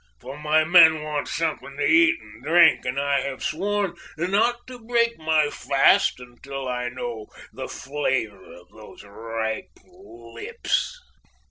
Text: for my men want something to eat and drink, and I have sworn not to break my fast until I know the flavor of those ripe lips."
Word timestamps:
for 0.19 0.35
my 0.35 0.63
men 0.63 1.03
want 1.03 1.27
something 1.27 1.77
to 1.77 1.85
eat 1.85 2.19
and 2.19 2.41
drink, 2.43 2.85
and 2.85 2.99
I 2.99 3.21
have 3.21 3.43
sworn 3.43 3.95
not 4.17 4.65
to 4.65 4.79
break 4.83 5.19
my 5.19 5.51
fast 5.51 6.19
until 6.19 6.67
I 6.67 6.89
know 6.89 7.27
the 7.53 7.67
flavor 7.67 8.51
of 8.51 8.69
those 8.69 9.03
ripe 9.03 9.69
lips." 9.85 10.99